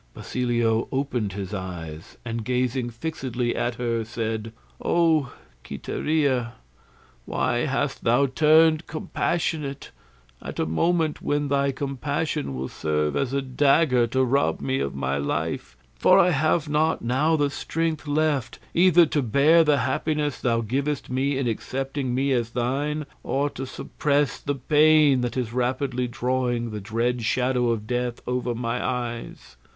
Basilio 0.15 0.87
opened 0.91 1.33
his 1.33 1.53
eyes 1.53 2.17
and 2.25 2.43
gazing 2.43 2.89
fixedly 2.89 3.55
at 3.55 3.75
her, 3.75 4.03
said, 4.03 4.51
"O 4.83 5.31
Quiteria, 5.63 6.53
why 7.27 7.65
hast 7.67 8.03
thou 8.03 8.25
turned 8.25 8.87
compassionate 8.87 9.91
at 10.41 10.57
a 10.57 10.65
moment 10.65 11.21
when 11.21 11.49
thy 11.49 11.71
compassion 11.71 12.55
will 12.55 12.67
serve 12.67 13.15
as 13.15 13.31
a 13.31 13.43
dagger 13.43 14.07
to 14.07 14.23
rob 14.23 14.59
me 14.59 14.79
of 14.79 14.97
life, 14.97 15.77
for 15.99 16.17
I 16.17 16.31
have 16.31 16.67
not 16.67 17.03
now 17.03 17.35
the 17.35 17.51
strength 17.51 18.07
left 18.07 18.57
either 18.73 19.05
to 19.05 19.21
bear 19.21 19.63
the 19.63 19.77
happiness 19.81 20.39
thou 20.41 20.61
givest 20.61 21.11
me 21.11 21.37
in 21.37 21.47
accepting 21.47 22.15
me 22.15 22.31
as 22.31 22.49
thine, 22.49 23.05
or 23.21 23.51
to 23.51 23.67
suppress 23.67 24.39
the 24.39 24.55
pain 24.55 25.21
that 25.21 25.37
is 25.37 25.53
rapidly 25.53 26.07
drawing 26.07 26.71
the 26.71 26.81
dread 26.81 27.21
shadow 27.21 27.69
of 27.69 27.85
death 27.85 28.19
over 28.25 28.55
my 28.55 28.83
eyes? 28.83 29.57